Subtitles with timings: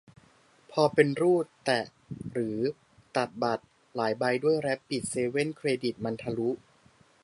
[0.71, 1.81] พอเป็นรูด แตะ
[2.31, 2.57] หรือ
[3.15, 3.65] ตัดบัตร
[3.95, 6.49] หลายใบด้วย แรบบิต เซเว่น เครดิต มันทะลุ